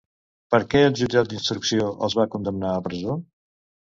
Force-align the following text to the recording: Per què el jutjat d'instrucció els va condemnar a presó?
Per 0.53 0.59
què 0.71 0.79
el 0.85 0.95
jutjat 1.01 1.29
d'instrucció 1.33 1.85
els 2.07 2.17
va 2.21 2.27
condemnar 2.37 2.71
a 2.79 2.83
presó? 2.89 3.19